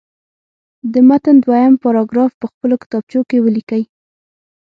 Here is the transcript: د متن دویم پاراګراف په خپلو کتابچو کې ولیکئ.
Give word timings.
د 0.93 0.95
متن 1.07 1.35
دویم 1.43 1.73
پاراګراف 1.83 2.31
په 2.41 2.45
خپلو 2.51 2.75
کتابچو 2.83 3.21
کې 3.29 3.37
ولیکئ. 3.45 3.83